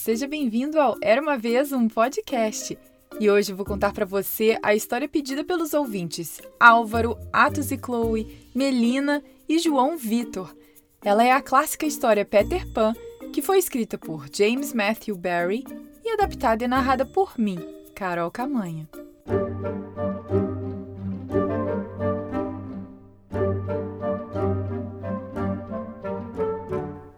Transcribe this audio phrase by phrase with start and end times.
[0.00, 2.76] seja bem-vindo ao Era uma vez um podcast.
[3.20, 8.50] E hoje vou contar para você a história pedida pelos ouvintes Álvaro, Atos e Chloe,
[8.54, 10.56] Melina e João Vitor.
[11.04, 12.94] Ela é a clássica história Peter Pan,
[13.30, 15.64] que foi escrita por James Matthew Barry
[16.02, 17.58] e adaptada e narrada por mim,
[17.94, 18.88] Carol Camanha.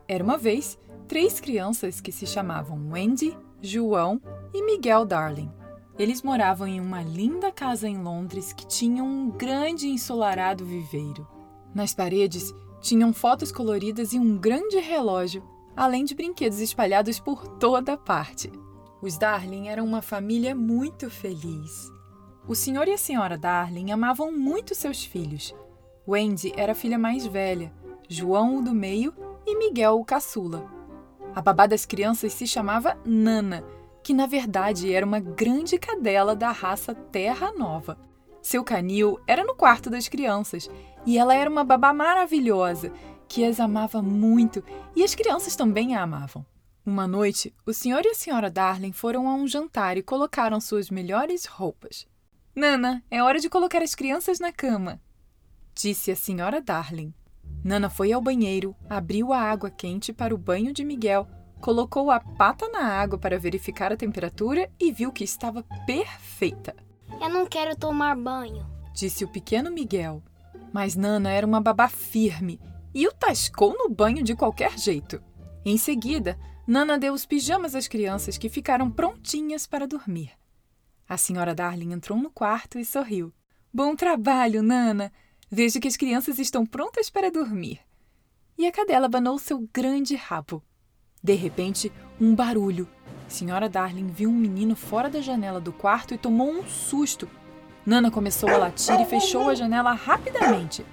[0.08, 0.76] Era uma vez
[1.12, 4.18] três crianças que se chamavam Wendy, João
[4.54, 5.52] e Miguel Darling.
[5.98, 11.28] Eles moravam em uma linda casa em Londres que tinha um grande ensolarado viveiro.
[11.74, 17.94] Nas paredes tinham fotos coloridas e um grande relógio, além de brinquedos espalhados por toda
[17.94, 18.50] parte.
[19.02, 21.92] Os Darling eram uma família muito feliz.
[22.48, 25.54] O senhor e a senhora Darling amavam muito seus filhos.
[26.08, 27.70] Wendy era a filha mais velha,
[28.08, 29.12] João o do meio
[29.46, 30.80] e Miguel o caçula.
[31.34, 33.64] A babá das crianças se chamava Nana,
[34.02, 37.98] que na verdade era uma grande cadela da raça Terra Nova.
[38.42, 40.68] Seu canil era no quarto das crianças
[41.06, 42.92] e ela era uma babá maravilhosa
[43.28, 44.62] que as amava muito
[44.94, 46.44] e as crianças também a amavam.
[46.84, 50.90] Uma noite, o senhor e a senhora Darling foram a um jantar e colocaram suas
[50.90, 52.06] melhores roupas.
[52.54, 55.00] Nana, é hora de colocar as crianças na cama,
[55.74, 57.14] disse a senhora Darling.
[57.64, 61.28] Nana foi ao banheiro, abriu a água quente para o banho de Miguel,
[61.60, 66.74] colocou a pata na água para verificar a temperatura e viu que estava perfeita.
[67.20, 70.22] Eu não quero tomar banho, disse o pequeno Miguel.
[70.72, 72.58] Mas Nana era uma babá firme
[72.92, 75.22] e o tascou no banho de qualquer jeito.
[75.64, 80.32] Em seguida, Nana deu os pijamas às crianças que ficaram prontinhas para dormir.
[81.08, 83.32] A senhora Darling entrou no quarto e sorriu.
[83.72, 85.12] Bom trabalho, Nana!
[85.54, 87.78] Vejo que as crianças estão prontas para dormir.
[88.56, 90.62] E a cadela abanou seu grande rabo.
[91.22, 92.88] De repente, um barulho.
[93.28, 97.28] Senhora Darling viu um menino fora da janela do quarto e tomou um susto.
[97.84, 100.86] Nana começou a latir e fechou a janela rapidamente.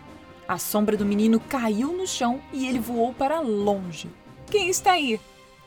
[0.46, 4.10] A sombra do menino caiu no chão e ele voou para longe.
[4.52, 5.22] Quem está aí?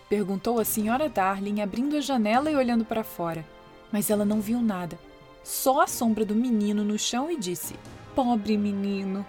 [0.06, 3.42] perguntou a senhora Darling, abrindo a janela e olhando para fora.
[3.90, 4.98] Mas ela não viu nada,
[5.42, 7.74] só a sombra do menino no chão e disse:
[8.14, 9.24] Pobre menino.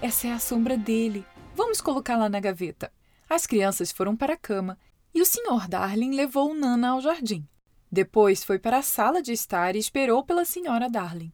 [0.00, 1.24] Essa é a sombra dele.
[1.54, 2.90] Vamos colocá-la na gaveta.
[3.28, 4.78] As crianças foram para a cama
[5.14, 5.68] e o Sr.
[5.68, 7.46] Darling levou Nana ao jardim.
[7.90, 10.88] Depois foi para a sala de estar e esperou pela Sra.
[10.88, 11.30] Darling.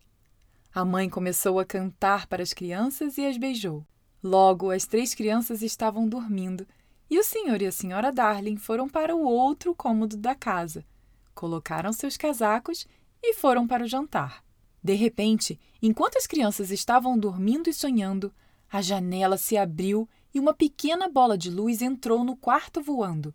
[0.75, 3.87] A mãe começou a cantar para as crianças e as beijou.
[4.21, 6.67] Logo, as três crianças estavam dormindo
[7.09, 7.63] e o Sr.
[7.63, 8.11] e a Sra.
[8.11, 10.85] Darling foram para o outro cômodo da casa,
[11.33, 12.89] colocaram seus casacos
[13.23, 14.48] e foram para o jantar.
[14.83, 18.33] De repente, enquanto as crianças estavam dormindo e sonhando,
[18.71, 23.35] a janela se abriu e uma pequena bola de luz entrou no quarto voando.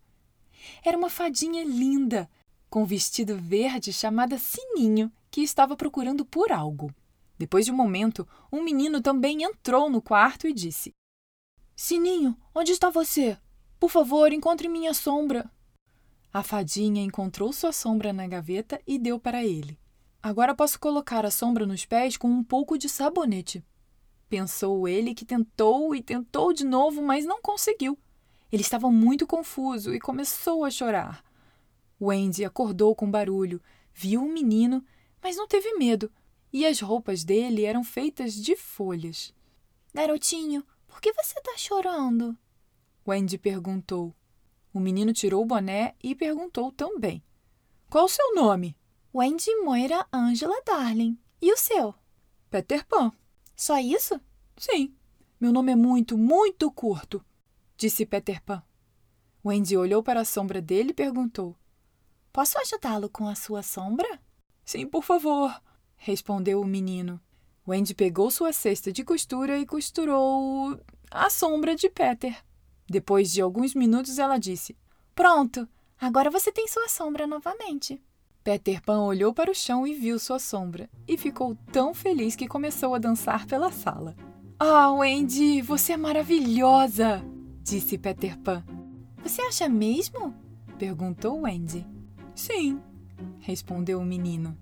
[0.84, 2.30] Era uma fadinha linda,
[2.70, 6.94] com vestido verde chamada Sininho, que estava procurando por algo.
[7.38, 10.94] Depois de um momento, um menino também entrou no quarto e disse:
[11.76, 13.38] Sininho, onde está você?
[13.80, 15.52] Por favor, encontre minha sombra.
[16.32, 19.78] A fadinha encontrou sua sombra na gaveta e deu para ele.
[20.24, 23.62] Agora posso colocar a sombra nos pés com um pouco de sabonete.
[24.30, 28.00] Pensou ele que tentou e tentou de novo, mas não conseguiu.
[28.50, 31.22] Ele estava muito confuso e começou a chorar.
[32.02, 33.62] Wendy acordou com barulho,
[33.94, 34.82] viu o menino,
[35.22, 36.10] mas não teve medo,
[36.54, 39.34] e as roupas dele eram feitas de folhas.
[39.94, 42.38] Garotinho, por que você está chorando?
[43.06, 44.16] Wendy perguntou.
[44.74, 47.22] O menino tirou o boné e perguntou também:
[47.90, 48.74] Qual o seu nome?
[49.16, 51.16] Wendy Moira Angela Darling.
[51.40, 51.94] E o seu?
[52.50, 53.12] Peter Pan.
[53.56, 54.20] Só isso?
[54.58, 54.96] Sim.
[55.40, 57.24] Meu nome é muito, muito curto,
[57.78, 58.64] disse Peter Pan.
[59.46, 61.56] Wendy olhou para a sombra dele e perguntou:
[62.32, 64.20] Posso ajudá-lo com a sua sombra?
[64.66, 65.62] Sim, por favor,
[65.96, 67.22] respondeu o menino.
[67.68, 70.80] Wendy pegou sua cesta de costura e costurou
[71.12, 72.44] a sombra de Peter.
[72.90, 74.76] Depois de alguns minutos, ela disse:
[75.14, 75.70] Pronto,
[76.02, 78.02] agora você tem sua sombra novamente.
[78.44, 82.48] Peter Pan olhou para o chão e viu sua sombra, e ficou tão feliz que
[82.48, 84.16] começou a dançar pela sala.
[84.60, 87.24] Ah, oh, Wendy, você é maravilhosa!
[87.62, 88.64] disse Peter Pan.
[89.24, 90.36] Você acha mesmo?
[90.78, 91.88] perguntou Wendy.
[92.36, 92.82] Sim,
[93.40, 94.58] respondeu o menino.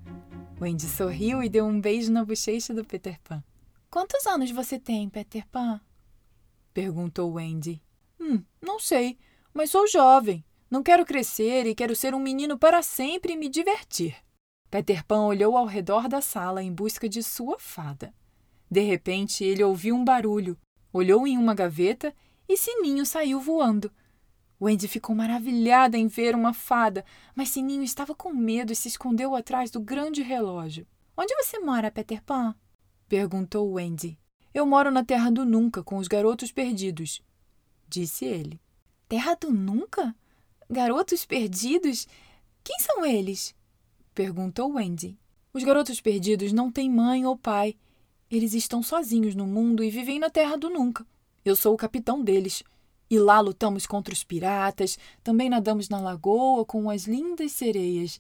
[0.62, 3.44] Wendy sorriu e deu um beijo na bochecha do Peter Pan.
[3.90, 5.82] Quantos anos você tem, Peter Pan?
[6.72, 7.82] perguntou Wendy.
[8.20, 9.18] Hum, não sei,
[9.52, 10.46] mas sou jovem.
[10.72, 14.16] Não quero crescer e quero ser um menino para sempre e me divertir.
[14.70, 18.14] Peter Pan olhou ao redor da sala em busca de sua fada.
[18.70, 20.58] De repente, ele ouviu um barulho,
[20.94, 22.16] olhou em uma gaveta
[22.48, 23.92] e Sininho saiu voando.
[24.62, 27.04] Wendy ficou maravilhada em ver uma fada,
[27.36, 30.88] mas Sininho estava com medo e se escondeu atrás do grande relógio.
[31.18, 32.56] Onde você mora, Peter Pan?
[33.10, 34.18] perguntou Wendy.
[34.54, 37.22] Eu moro na Terra do Nunca com os garotos perdidos,
[37.90, 38.62] disse ele.
[39.10, 40.16] Terra do Nunca?
[40.72, 42.08] Garotos perdidos?
[42.64, 43.54] Quem são eles?
[44.16, 45.20] perguntou Wendy.
[45.52, 47.76] Os garotos perdidos não têm mãe ou pai.
[48.30, 51.06] Eles estão sozinhos no mundo e vivem na Terra do Nunca.
[51.44, 52.64] Eu sou o capitão deles.
[53.10, 58.18] E lá lutamos contra os piratas, também nadamos na lagoa com as lindas sereias.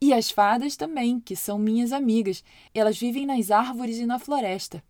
[0.00, 2.42] E as fadas também, que são minhas amigas.
[2.72, 4.82] Elas vivem nas árvores e na floresta,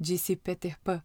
[0.00, 1.02] disse Peter Pan.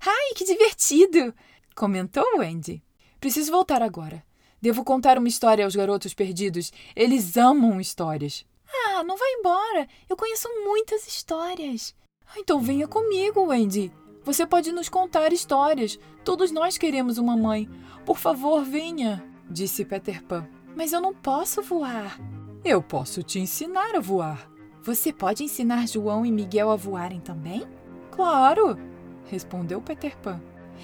[0.00, 1.34] Ai, que divertido!
[1.76, 2.82] comentou Wendy.
[3.20, 4.24] Preciso voltar agora.
[4.64, 6.72] Devo contar uma história aos garotos perdidos.
[6.96, 8.46] Eles amam histórias.
[8.66, 9.86] Ah, não vai embora.
[10.08, 11.94] Eu conheço muitas histórias.
[12.26, 13.92] Ah, então venha comigo, Wendy.
[14.22, 15.98] Você pode nos contar histórias.
[16.24, 17.68] Todos nós queremos uma mãe.
[18.06, 20.48] Por favor, venha, disse Peter Pan.
[20.74, 22.18] Mas eu não posso voar.
[22.64, 24.50] Eu posso te ensinar a voar.
[24.82, 27.68] Você pode ensinar João e Miguel a voarem também?
[28.10, 28.78] Claro,
[29.26, 30.40] respondeu Peter Pan.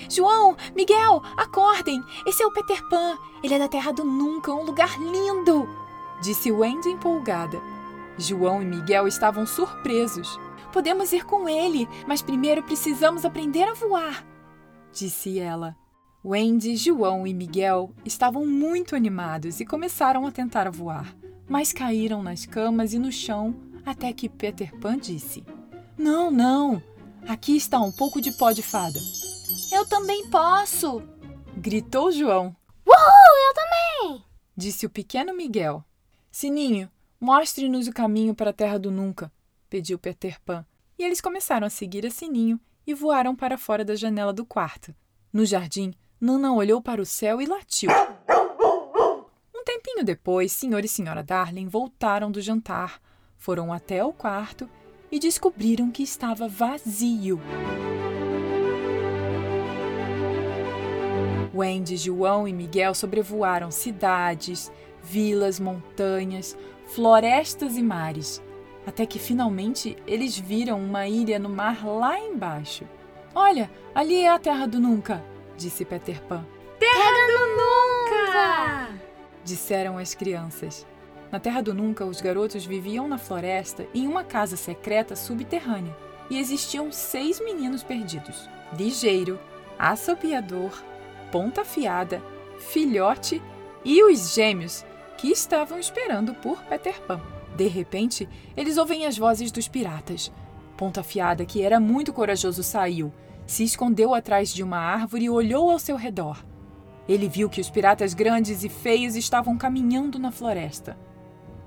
[0.09, 2.03] João, Miguel, acordem!
[2.27, 3.17] Esse é o Peter Pan.
[3.43, 5.69] Ele é da Terra do Nunca, um lugar lindo!
[6.23, 7.61] Disse Wendy empolgada.
[8.19, 10.39] João e Miguel estavam surpresos.
[10.73, 14.25] Podemos ir com ele, mas primeiro precisamos aprender a voar,
[14.93, 15.77] disse ela.
[16.25, 21.17] Wendy, João e Miguel estavam muito animados e começaram a tentar voar,
[21.49, 23.55] mas caíram nas camas e no chão
[23.85, 25.43] até que Peter Pan disse:
[25.99, 26.83] Não, não!
[27.27, 28.99] Aqui está um pouco de pó de fada.
[29.81, 31.03] Eu também posso!
[31.57, 32.55] gritou João.
[32.87, 34.25] Uhul, eu também!
[34.55, 35.83] disse o pequeno Miguel.
[36.31, 39.33] Sininho, mostre-nos o caminho para a Terra do Nunca,
[39.71, 40.67] pediu Peter Pan.
[40.99, 44.95] E eles começaram a seguir a Sininho e voaram para fora da janela do quarto.
[45.33, 47.91] No jardim, Nana olhou para o céu e latiu.
[49.57, 53.01] Um tempinho depois, Senhor e Senhora Darling voltaram do jantar,
[53.39, 54.69] foram até o quarto
[55.11, 57.41] e descobriram que estava vazio.
[61.55, 64.71] Wendy, João e Miguel sobrevoaram cidades,
[65.03, 66.57] vilas, montanhas,
[66.95, 68.43] florestas e mares,
[68.87, 72.85] até que finalmente eles viram uma ilha no mar lá embaixo.
[73.35, 75.25] Olha, ali é a Terra do Nunca,
[75.57, 76.45] disse Peter Pan.
[76.79, 79.01] Terra do Nunca!
[79.45, 80.87] disseram as crianças.
[81.31, 85.97] Na Terra do Nunca, os garotos viviam na floresta em uma casa secreta subterrânea
[86.29, 89.39] e existiam seis meninos perdidos: Ligeiro,
[89.79, 90.73] Assobiador,
[91.31, 92.21] Ponta Fiada,
[92.59, 93.41] Filhote
[93.85, 94.85] e os gêmeos
[95.17, 97.21] que estavam esperando por Peter Pan.
[97.55, 100.33] De repente, eles ouvem as vozes dos piratas.
[100.77, 103.13] Ponta Fiada, que era muito corajoso, saiu,
[103.47, 106.45] se escondeu atrás de uma árvore e olhou ao seu redor.
[107.09, 110.99] Ele viu que os piratas grandes e feios estavam caminhando na floresta.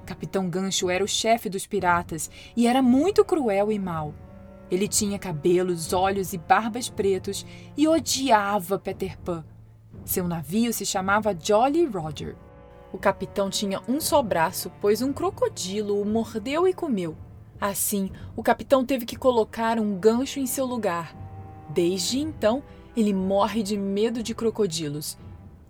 [0.05, 4.13] Capitão Gancho era o chefe dos piratas e era muito cruel e mau.
[4.73, 7.45] Ele tinha cabelos, olhos e barbas pretos
[7.77, 9.45] e odiava Peter Pan.
[10.03, 12.35] Seu navio se chamava Jolly Roger.
[12.91, 17.15] O capitão tinha um só braço, pois um crocodilo o mordeu e comeu.
[17.61, 21.15] Assim, o capitão teve que colocar um gancho em seu lugar.
[21.69, 22.63] Desde então,
[22.97, 25.19] ele morre de medo de crocodilos.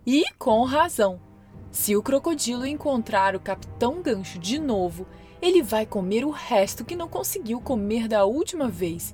[0.08, 1.20] E com razão.
[1.72, 5.06] Se o crocodilo encontrar o capitão Gancho de novo,
[5.44, 9.14] ele vai comer o resto que não conseguiu comer da última vez.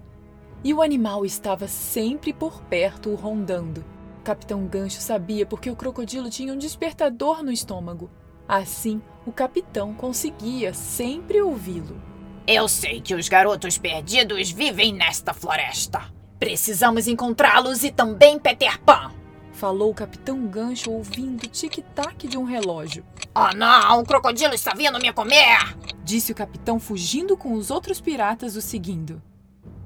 [0.64, 3.84] E o animal estava sempre por perto, rondando.
[4.20, 8.12] O capitão Gancho sabia porque o crocodilo tinha um despertador no estômago.
[8.48, 12.00] Assim, o capitão conseguia sempre ouvi-lo.
[12.46, 16.14] Eu sei que os garotos perdidos vivem nesta floresta.
[16.38, 19.19] Precisamos encontrá-los e também Peter Pan
[19.60, 23.06] falou o capitão Gancho ouvindo o tic-tac de um relógio.
[23.36, 25.76] Oh não, o crocodilo está vindo me comer!
[26.02, 29.22] Disse o capitão fugindo com os outros piratas o seguindo.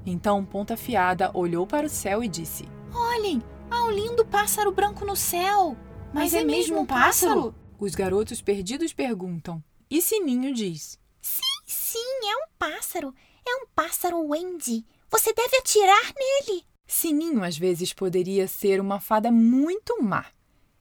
[0.06, 5.04] Então Ponta Fiada olhou para o céu e disse: Olhem, há um lindo pássaro branco
[5.06, 5.76] no céu.
[6.14, 7.36] Mas, Mas é, é, mesmo um pássaro?
[7.36, 7.56] pássaro?
[7.80, 9.62] Os garotos perdidos perguntam.
[9.90, 13.12] E Sininho diz: Sim, sim, é um pássaro.
[13.44, 14.86] É um pássaro Wendy.
[15.10, 16.64] Você deve atirar nele.
[16.94, 20.28] Sininho às vezes poderia ser uma fada muito má.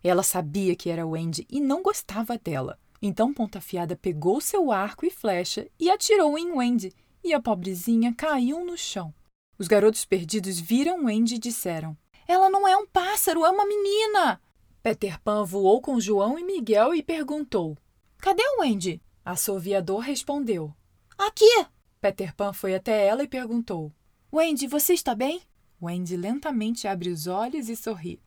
[0.05, 2.79] Ela sabia que era Wendy e não gostava dela.
[3.01, 6.93] Então Ponta Fiada pegou seu arco e flecha e atirou em Wendy,
[7.25, 9.13] e a pobrezinha caiu no chão.
[9.59, 11.97] Os garotos perdidos viram Wendy e disseram:
[12.29, 14.39] Ela não é um pássaro, é uma menina!
[14.83, 17.77] Peter Pan voou com João e Miguel e perguntou:
[18.19, 19.01] Cadê Wendy?
[19.25, 20.75] A Assoviador respondeu:
[21.17, 21.67] Aqui!
[22.03, 23.91] Peter Pan foi até ela e perguntou:
[24.31, 25.41] Wendy, você está bem?
[25.83, 28.23] Wendy lentamente abre os olhos e sorri.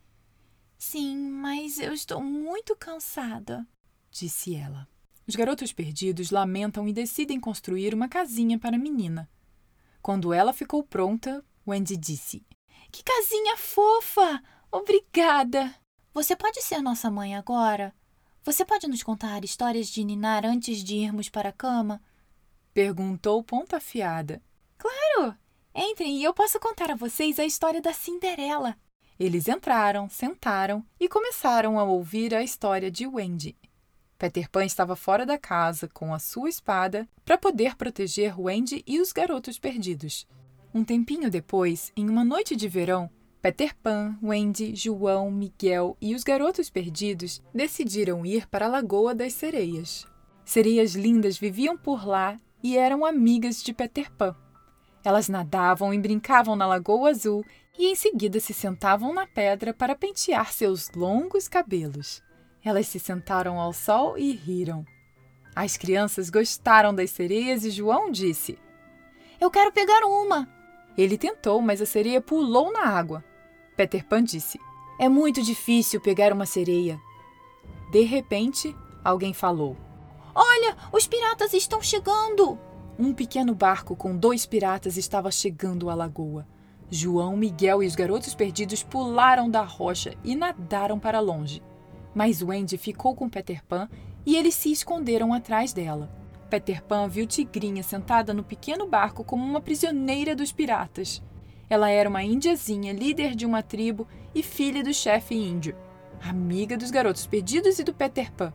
[0.78, 3.66] Sim, mas eu estou muito cansada,
[4.12, 4.88] disse ela.
[5.26, 9.30] Os garotos perdidos lamentam e decidem construir uma casinha para a menina.
[10.02, 12.46] Quando ela ficou pronta, Wendy disse:
[12.92, 14.44] Que casinha fofa!
[14.70, 15.74] Obrigada!
[16.14, 17.96] Você pode ser nossa mãe agora?
[18.44, 22.02] Você pode nos contar histórias de Ninar antes de irmos para a cama?
[22.74, 24.44] Perguntou ponta afiada.
[24.78, 25.36] Claro!
[25.76, 28.78] Entrem e eu posso contar a vocês a história da Cinderela.
[29.20, 33.58] Eles entraram, sentaram e começaram a ouvir a história de Wendy.
[34.18, 39.02] Peter Pan estava fora da casa com a sua espada para poder proteger Wendy e
[39.02, 40.26] os garotos perdidos.
[40.74, 43.10] Um tempinho depois, em uma noite de verão,
[43.42, 49.34] Peter Pan, Wendy, João, Miguel e os garotos perdidos decidiram ir para a Lagoa das
[49.34, 50.08] Sereias.
[50.46, 54.38] Sereias lindas viviam por lá e eram amigas de Peter Pan.
[55.06, 57.46] Elas nadavam e brincavam na Lagoa Azul
[57.78, 62.24] e em seguida se sentavam na pedra para pentear seus longos cabelos.
[62.64, 64.84] Elas se sentaram ao sol e riram.
[65.56, 68.58] As crianças gostaram das sereias e João disse:
[69.40, 70.50] Eu quero pegar uma.
[70.98, 73.24] Ele tentou, mas a sereia pulou na água.
[73.78, 74.60] Peter Pan disse:
[75.00, 77.00] É muito difícil pegar uma sereia.
[77.92, 79.78] De repente, alguém falou:
[80.34, 82.58] Olha, os piratas estão chegando!
[82.98, 86.48] Um pequeno barco com dois piratas estava chegando à lagoa.
[86.90, 91.62] João, Miguel e os garotos perdidos pularam da rocha e nadaram para longe.
[92.14, 93.90] Mas Wendy ficou com Peter Pan
[94.26, 96.10] e eles se esconderam atrás dela.
[96.50, 101.22] Peter Pan viu Tigrinha sentada no pequeno barco como uma prisioneira dos piratas.
[101.70, 105.76] Ela era uma índiazinha, líder de uma tribo e filha do chefe índio,
[106.22, 108.54] amiga dos garotos perdidos e do Peter Pan.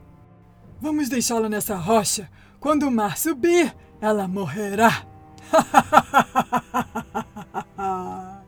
[0.79, 2.27] Vamos deixá-la nessa rocha.
[2.59, 5.05] Quando o mar subir, ela morrerá.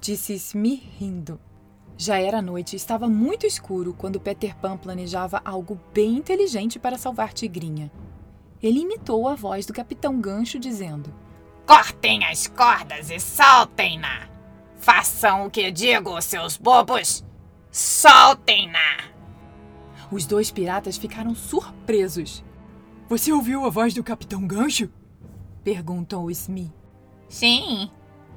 [0.00, 1.40] Disse Smee rindo.
[1.96, 6.98] Já era noite e estava muito escuro quando Peter Pan planejava algo bem inteligente para
[6.98, 7.90] salvar Tigrinha.
[8.62, 11.14] Ele imitou a voz do Capitão Gancho dizendo:
[11.66, 14.28] Cortem as cordas e soltem-na!
[14.78, 17.24] Façam o que digo, seus bobos!
[17.70, 19.16] Soltem-na!
[20.10, 22.44] Os dois piratas ficaram surpresos.
[23.08, 24.90] Você ouviu a voz do Capitão Gancho?
[25.66, 26.72] Perguntou Smee.
[27.28, 27.90] Sim,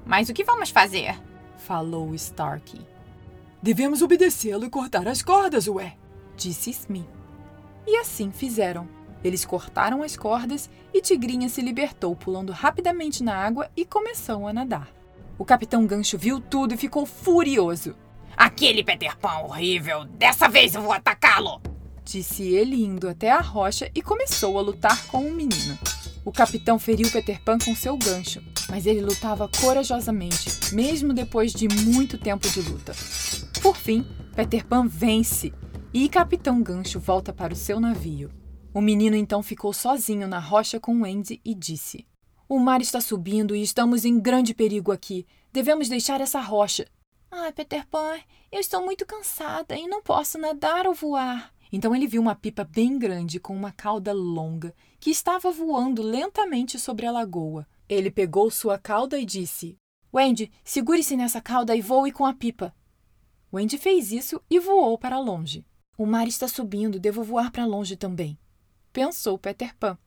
[0.03, 1.15] mas o que vamos fazer?
[1.57, 2.81] Falou Starkey.
[3.61, 5.95] Devemos obedecê-lo e cortar as cordas, ué,
[6.35, 7.07] disse Smee.
[7.85, 8.89] E assim fizeram.
[9.23, 14.51] Eles cortaram as cordas e Tigrinha se libertou, pulando rapidamente na água e começou a
[14.51, 14.91] nadar.
[15.37, 17.95] O Capitão Gancho viu tudo e ficou furioso.
[18.35, 20.03] Aquele Peter Pan horrível!
[20.05, 21.61] Dessa vez eu vou atacá-lo!
[22.03, 25.77] Disse ele indo até a rocha e começou a lutar com o menino.
[26.25, 31.67] O capitão feriu Peter Pan com seu gancho, mas ele lutava corajosamente, mesmo depois de
[31.85, 32.93] muito tempo de luta.
[33.61, 35.53] Por fim, Peter Pan vence
[35.93, 38.31] e Capitão Gancho volta para o seu navio.
[38.73, 42.05] O menino então ficou sozinho na rocha com Wendy e disse:
[42.47, 45.25] O mar está subindo e estamos em grande perigo aqui.
[45.51, 46.85] Devemos deixar essa rocha.
[47.31, 48.17] Ai, Peter Pan,
[48.51, 51.51] eu estou muito cansada e não posso nadar ou voar.
[51.71, 56.77] Então ele viu uma pipa bem grande com uma cauda longa que estava voando lentamente
[56.77, 57.67] sobre a lagoa.
[57.87, 59.77] Ele pegou sua cauda e disse:
[60.13, 62.73] Wendy, segure-se nessa cauda e voe com a pipa.
[63.51, 65.65] Wendy fez isso e voou para longe.
[65.97, 68.37] O mar está subindo, devo voar para longe também.
[68.93, 69.97] Pensou Peter Pan.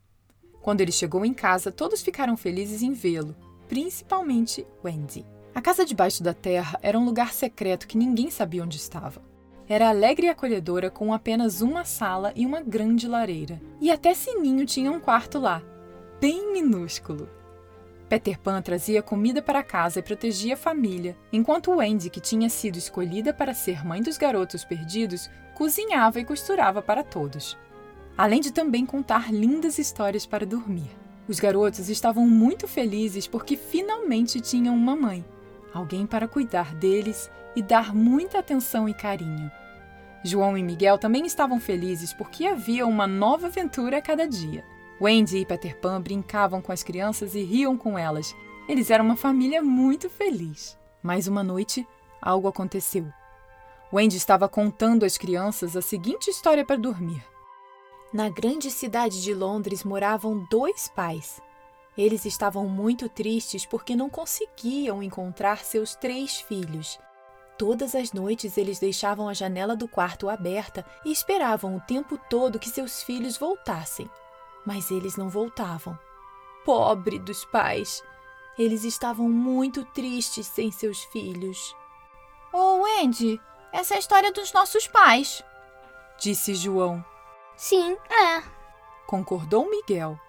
[0.61, 3.37] Quando ele chegou em casa, todos ficaram felizes em vê-lo,
[3.69, 5.27] principalmente Wendy.
[5.55, 9.23] A casa debaixo da terra era um lugar secreto que ninguém sabia onde estava.
[9.73, 13.59] Era alegre e acolhedora, com apenas uma sala e uma grande lareira.
[13.81, 15.63] E até Sininho tinha um quarto lá,
[16.21, 17.27] bem minúsculo.
[18.07, 22.77] Peter Pan trazia comida para casa e protegia a família, enquanto Wendy, que tinha sido
[22.77, 27.57] escolhida para ser mãe dos garotos perdidos, cozinhava e costurava para todos.
[28.15, 30.91] Além de também contar lindas histórias para dormir.
[31.27, 35.25] Os garotos estavam muito felizes porque finalmente tinham uma mãe,
[35.73, 39.51] alguém para cuidar deles e dar muita atenção e carinho.
[40.25, 44.65] João e Miguel também estavam felizes porque havia uma nova aventura a cada dia.
[45.01, 48.37] Wendy e Peter Pan brincavam com as crianças e riam com elas.
[48.69, 50.79] Eles eram uma família muito feliz.
[51.03, 51.87] Mas uma noite,
[52.21, 53.07] algo aconteceu.
[53.93, 57.23] Wendy estava contando às crianças a seguinte história para dormir.
[58.13, 61.43] Na grande cidade de Londres moravam dois pais.
[61.99, 66.99] Eles estavam muito tristes porque não conseguiam encontrar seus três filhos.
[67.59, 72.59] Todas as noites eles deixavam a janela do quarto aberta e esperavam o tempo todo
[72.59, 74.11] que seus filhos voltassem
[74.65, 75.99] mas eles não voltavam.
[76.65, 78.03] Pobre dos pais!
[78.59, 81.75] Eles estavam muito tristes sem seus filhos.
[82.53, 83.41] Oh, Andy,
[83.73, 85.43] Essa é a história dos nossos pais.
[86.21, 87.03] Disse João.
[87.57, 88.43] Sim, é.
[89.07, 90.21] Concordou Miguel.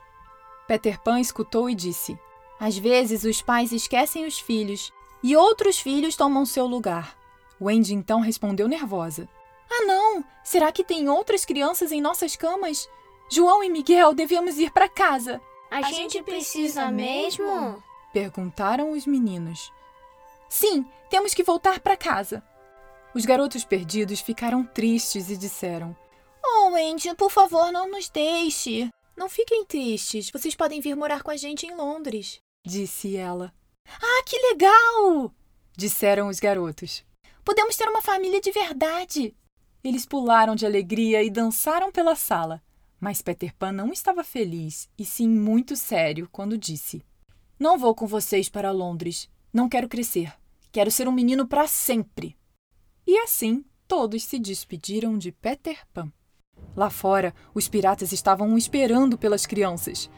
[0.66, 2.18] Peter Pan escutou e disse:
[2.58, 7.18] Às vezes os pais esquecem os filhos e outros filhos tomam seu lugar.
[7.60, 9.28] Wendy então respondeu nervosa:
[9.72, 10.24] Ah, não!
[10.44, 12.90] Será que tem outras crianças em nossas camas?
[13.30, 15.42] João e Miguel devemos ir para casa.
[15.72, 17.82] A, a gente precisa mesmo?
[18.12, 19.72] Perguntaram os meninos.
[20.50, 22.44] Sim, temos que voltar para casa.
[23.16, 25.96] Os garotos perdidos ficaram tristes e disseram:
[26.46, 28.90] Oh, Wendy, por favor, não nos deixe.
[29.16, 33.54] Não fiquem tristes, vocês podem vir morar com a gente em Londres, disse ela.
[33.88, 35.34] Ah, que legal!
[35.78, 37.04] disseram os garotos.
[37.44, 39.36] Podemos ter uma família de verdade.
[39.84, 42.62] Eles pularam de alegria e dançaram pela sala.
[43.00, 47.04] Mas Peter Pan não estava feliz, e sim muito sério, quando disse:
[47.60, 49.30] Não vou com vocês para Londres.
[49.52, 50.34] Não quero crescer.
[50.72, 52.38] Quero ser um menino para sempre.
[53.06, 56.12] E assim todos se despediram de Peter Pan.
[56.76, 60.10] Lá fora, os piratas estavam esperando pelas crianças.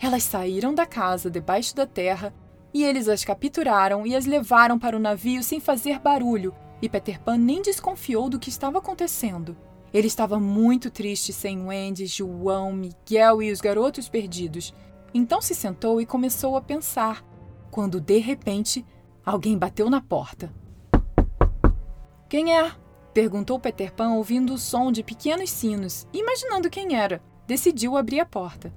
[0.00, 2.34] Elas saíram da casa debaixo da terra
[2.72, 7.20] e eles as capturaram e as levaram para o navio sem fazer barulho, e Peter
[7.20, 9.56] Pan nem desconfiou do que estava acontecendo.
[9.92, 14.74] Ele estava muito triste sem Wendy, João, Miguel e os garotos perdidos.
[15.12, 17.22] Então se sentou e começou a pensar,
[17.70, 18.84] quando de repente
[19.24, 20.52] alguém bateu na porta.
[22.28, 22.72] Quem é?
[23.12, 27.22] Perguntou Peter Pan, ouvindo o som de pequenos sinos, imaginando quem era.
[27.46, 28.72] Decidiu abrir a porta.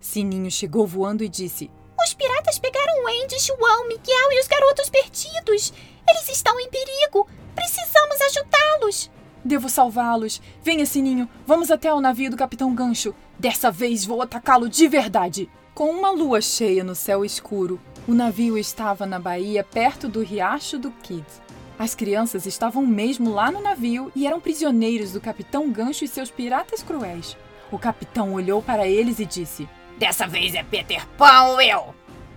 [0.00, 1.70] Sininho chegou voando e disse:
[2.06, 5.72] Os piratas pegaram Wendy, João, Miguel e os garotos perdidos.
[6.08, 7.26] Eles estão em perigo.
[7.52, 9.10] Precisamos ajudá-los.
[9.44, 10.40] Devo salvá-los.
[10.62, 11.28] Venha, Sininho.
[11.44, 13.12] Vamos até o navio do Capitão Gancho.
[13.36, 15.50] Dessa vez vou atacá-lo de verdade.
[15.74, 20.78] Com uma lua cheia no céu escuro, o navio estava na baía perto do riacho
[20.78, 21.42] do Kids.
[21.76, 26.30] As crianças estavam mesmo lá no navio e eram prisioneiros do Capitão Gancho e seus
[26.30, 27.36] piratas cruéis.
[27.72, 31.94] O capitão olhou para eles e disse: Dessa vez é Peter Pan ou eu?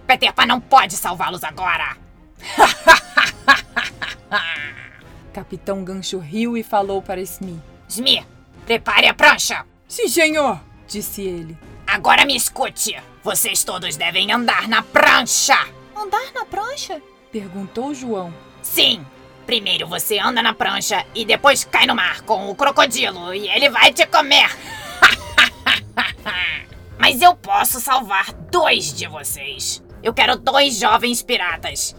[0.08, 1.98] Peter Pan não pode salvá-los agora!
[5.34, 8.26] Capitão Gancho riu e falou para Smee: Smee,
[8.66, 9.66] prepare a prancha!
[9.88, 10.60] Sim, senhor!
[10.88, 11.58] disse ele.
[11.86, 12.96] Agora me escute!
[13.24, 15.58] Vocês todos devem andar na prancha!
[15.96, 17.02] Andar na prancha?
[17.32, 18.34] perguntou João.
[18.62, 19.06] Sim,
[19.50, 23.68] Primeiro você anda na prancha e depois cai no mar com o crocodilo e ele
[23.68, 24.48] vai te comer.
[27.00, 29.82] Mas eu posso salvar dois de vocês.
[30.04, 31.96] Eu quero dois jovens piratas.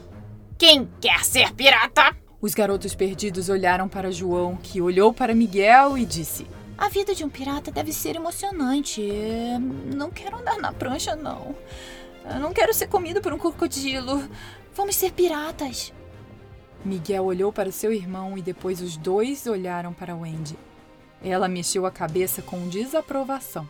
[0.58, 2.14] Quem quer ser pirata?
[2.38, 7.24] Os garotos perdidos olharam para João, que olhou para Miguel e disse: A vida de
[7.24, 9.02] um pirata deve ser emocionante.
[9.96, 11.56] Não quero andar na prancha, não.
[12.30, 14.22] Eu não quero ser comido por um crocodilo.
[14.74, 15.94] Vamos ser piratas.
[16.84, 20.58] Miguel olhou para seu irmão e depois os dois olharam para Wendy.
[21.24, 23.66] Ela mexeu a cabeça com desaprovação.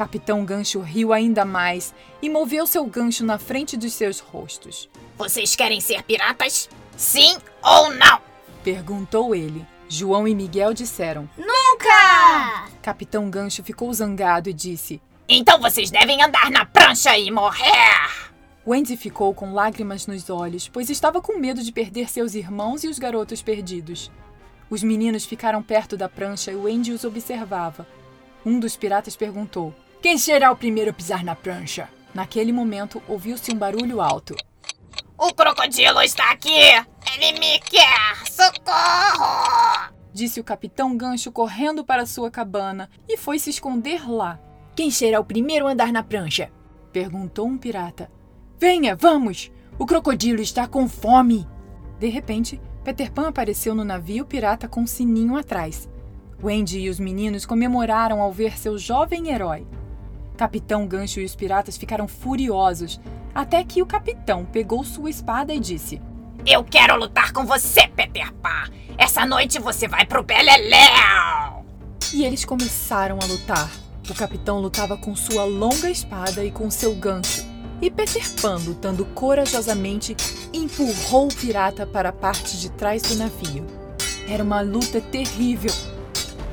[0.00, 4.88] Capitão Gancho riu ainda mais e moveu seu gancho na frente dos seus rostos.
[5.18, 6.70] Vocês querem ser piratas?
[6.96, 8.18] Sim ou não?
[8.64, 9.62] Perguntou ele.
[9.90, 12.66] João e Miguel disseram: Nunca!
[12.80, 18.32] Capitão Gancho ficou zangado e disse: Então vocês devem andar na prancha e morrer!
[18.66, 22.88] Wendy ficou com lágrimas nos olhos, pois estava com medo de perder seus irmãos e
[22.88, 24.10] os garotos perdidos.
[24.70, 27.86] Os meninos ficaram perto da prancha e Wendy os observava.
[28.46, 31.86] Um dos piratas perguntou: Quem será o primeiro a pisar na prancha?
[32.14, 34.34] Naquele momento, ouviu-se um barulho alto.
[35.18, 36.48] O crocodilo está aqui!
[37.14, 38.26] Ele me quer!
[38.30, 39.92] Socorro!
[40.10, 44.40] Disse o capitão Gancho correndo para sua cabana e foi se esconder lá.
[44.74, 46.50] Quem será o primeiro a andar na prancha?
[46.90, 48.10] Perguntou um pirata.
[48.58, 49.52] Venha, vamos!
[49.78, 51.46] O crocodilo está com fome!
[51.98, 55.86] De repente, Peter Pan apareceu no navio pirata com um sininho atrás.
[56.42, 59.66] Wendy e os meninos comemoraram ao ver seu jovem herói.
[60.40, 62.98] Capitão Gancho e os piratas ficaram furiosos,
[63.34, 66.00] até que o capitão pegou sua espada e disse:
[66.46, 68.70] Eu quero lutar com você, Peter Pan!
[68.96, 71.62] Essa noite você vai pro Beleléu!
[72.14, 73.70] E eles começaram a lutar.
[74.08, 77.46] O capitão lutava com sua longa espada e com seu gancho
[77.82, 80.16] e Peter Pan, lutando corajosamente,
[80.54, 83.66] empurrou o pirata para a parte de trás do navio.
[84.26, 85.72] Era uma luta terrível.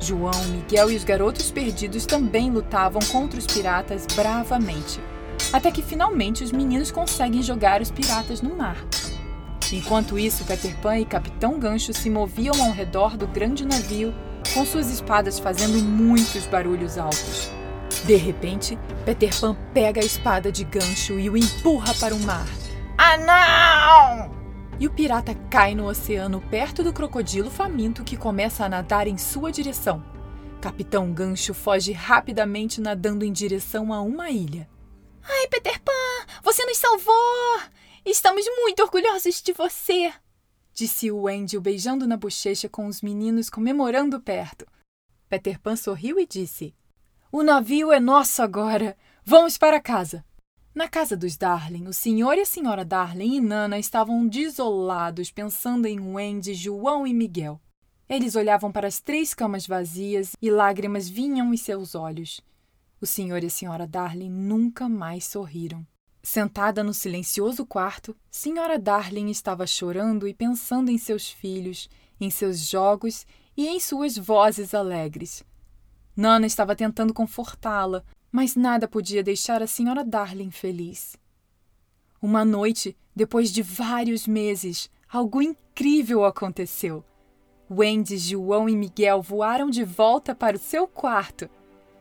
[0.00, 5.00] João, Miguel e os garotos perdidos também lutavam contra os piratas bravamente.
[5.52, 8.76] Até que finalmente os meninos conseguem jogar os piratas no mar.
[9.72, 14.14] Enquanto isso, Peter Pan e Capitão Gancho se moviam ao redor do grande navio,
[14.54, 17.50] com suas espadas fazendo muitos barulhos altos.
[18.04, 22.46] De repente, Peter Pan pega a espada de gancho e o empurra para o mar.
[22.96, 24.37] Ah, não!
[24.80, 29.18] E o pirata cai no oceano perto do crocodilo faminto que começa a nadar em
[29.18, 30.04] sua direção.
[30.60, 34.68] Capitão Gancho foge rapidamente nadando em direção a uma ilha.
[35.22, 35.92] Ai, Peter Pan,
[36.42, 37.60] você nos salvou!
[38.04, 40.12] Estamos muito orgulhosos de você!
[40.72, 44.64] Disse o Wendy beijando na bochecha com os meninos comemorando perto.
[45.28, 46.74] Peter Pan sorriu e disse:
[47.32, 48.96] O navio é nosso agora!
[49.24, 50.24] Vamos para casa!
[50.78, 55.86] Na casa dos Darling, o senhor e a senhora Darling e Nana estavam desolados, pensando
[55.86, 57.60] em Wendy, João e Miguel.
[58.08, 62.40] Eles olhavam para as três camas vazias e lágrimas vinham em seus olhos.
[63.00, 65.84] O senhor e a senhora Darling nunca mais sorriram.
[66.22, 72.60] Sentada no silencioso quarto, senhora Darling estava chorando e pensando em seus filhos, em seus
[72.60, 75.42] jogos e em suas vozes alegres.
[76.14, 81.16] Nana estava tentando confortá-la, mas nada podia deixar a senhora Darling feliz.
[82.20, 87.04] Uma noite, depois de vários meses, algo incrível aconteceu.
[87.70, 91.48] Wendy, João e Miguel voaram de volta para o seu quarto.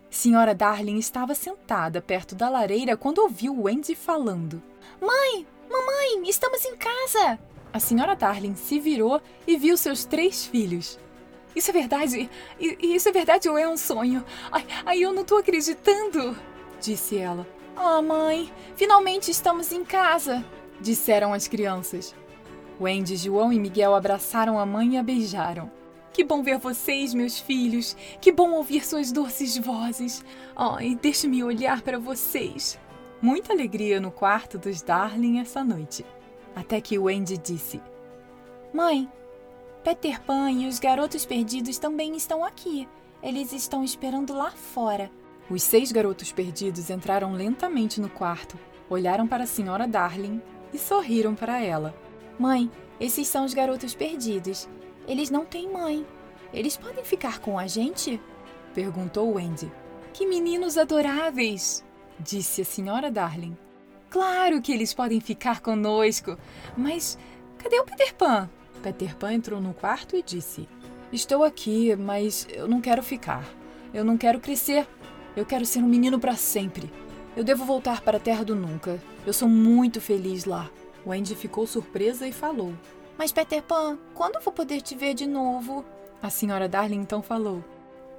[0.09, 4.63] Senhora Darling estava sentada perto da lareira quando ouviu Wendy falando.
[5.01, 5.45] Mãe!
[5.69, 6.29] Mamãe!
[6.29, 7.37] Estamos em casa!
[7.73, 10.97] A senhora Darling se virou e viu seus três filhos.
[11.57, 12.29] Isso é verdade?
[12.59, 14.23] Isso é verdade ou é um sonho?
[14.51, 16.37] Ai, ai eu não tô acreditando!
[16.79, 17.47] Disse ela.
[17.75, 20.45] Oh, mãe, finalmente estamos em casa!
[20.79, 22.13] Disseram as crianças.
[22.79, 25.71] Wendy, João e Miguel abraçaram a mãe e a beijaram.
[26.13, 27.97] Que bom ver vocês, meus filhos.
[28.21, 30.23] Que bom ouvir suas doces vozes.
[30.55, 32.79] Ai, oh, deixe-me olhar para vocês.
[33.19, 36.05] Muita alegria no quarto dos Darling essa noite.
[36.55, 37.81] Até que Wendy disse:
[38.71, 39.09] Mãe,
[39.88, 42.86] Peter Pan e os garotos perdidos também estão aqui.
[43.23, 45.10] Eles estão esperando lá fora.
[45.50, 50.41] Os seis garotos perdidos entraram lentamente no quarto, olharam para a senhora Darling
[50.73, 51.95] e sorriram para ela.
[52.38, 52.69] Mãe,
[53.00, 54.67] esses são os garotos perdidos.
[55.08, 56.06] Eles não têm mãe.
[56.54, 58.21] Eles podem ficar com a gente?
[58.73, 59.71] Perguntou Wendy.
[60.12, 61.82] Que meninos adoráveis!
[62.19, 63.58] Disse a senhora Darling.
[64.10, 66.38] Claro que eles podem ficar conosco,
[66.76, 67.17] mas
[67.58, 68.50] cadê o Peter Pan?
[68.81, 70.67] Peter Pan entrou no quarto e disse:
[71.11, 73.43] Estou aqui, mas eu não quero ficar.
[73.93, 74.87] Eu não quero crescer.
[75.35, 76.91] Eu quero ser um menino para sempre.
[77.35, 78.99] Eu devo voltar para a Terra do Nunca.
[79.25, 80.69] Eu sou muito feliz lá.
[81.05, 82.73] Wendy ficou surpresa e falou:
[83.17, 85.85] Mas Peter Pan, quando vou poder te ver de novo?
[86.21, 87.63] A senhora Darling então falou: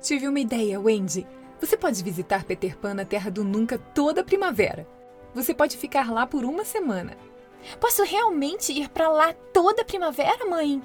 [0.00, 1.26] Tive uma ideia, Wendy.
[1.60, 4.86] Você pode visitar Peter Pan na Terra do Nunca toda primavera.
[5.34, 7.16] Você pode ficar lá por uma semana.
[7.80, 10.82] Posso realmente ir para lá toda primavera, mãe?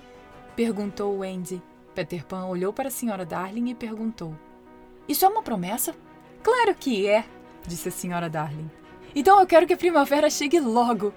[0.56, 1.62] Perguntou Wendy.
[1.94, 4.36] Peter Pan olhou para a senhora Darling e perguntou:
[5.08, 5.96] Isso é uma promessa?
[6.42, 7.24] Claro que é,
[7.66, 8.70] disse a senhora Darling.
[9.16, 11.14] Então eu quero que a primavera chegue logo!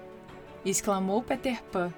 [0.63, 1.93] exclamou Peter Pan.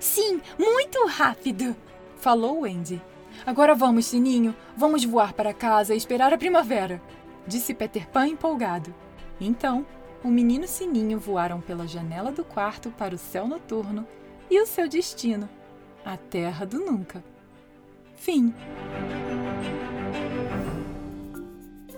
[0.00, 1.76] Sim, muito rápido!
[2.16, 3.00] falou Wendy.
[3.46, 7.00] Agora vamos, Sininho, vamos voar para casa e esperar a primavera,
[7.46, 8.92] disse Peter Pan empolgado.
[9.40, 9.86] Então,
[10.22, 14.06] o menino Sininho voaram pela janela do quarto para o céu noturno
[14.50, 15.48] e o seu destino,
[16.04, 17.22] a Terra do Nunca.
[18.16, 18.52] Fim.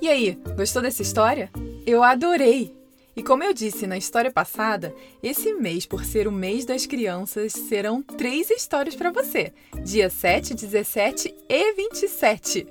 [0.01, 1.51] E aí, gostou dessa história?
[1.87, 2.79] Eu adorei!
[3.17, 7.53] E como eu disse na história passada, esse mês, por ser o mês das crianças,
[7.53, 9.53] serão três histórias para você:
[9.85, 12.67] dia 7, 17 e 27.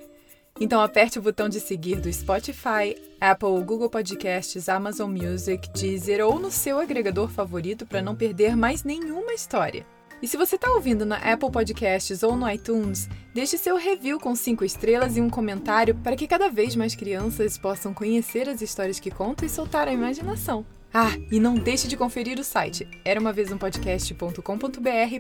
[0.60, 6.38] Então aperte o botão de seguir do Spotify, Apple, Google Podcasts, Amazon Music, Deezer ou
[6.38, 9.86] no seu agregador favorito para não perder mais nenhuma história.
[10.22, 14.36] E se você está ouvindo na Apple Podcasts ou no iTunes, deixe seu review com
[14.36, 19.00] 5 estrelas e um comentário para que cada vez mais crianças possam conhecer as histórias
[19.00, 20.66] que conto e soltar a imaginação.
[20.94, 23.22] Ah, e não deixe de conferir o site era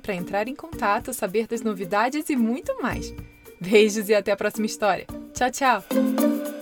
[0.02, 3.14] para entrar em contato, saber das novidades e muito mais.
[3.60, 5.06] Beijos e até a próxima história.
[5.34, 6.59] Tchau, tchau!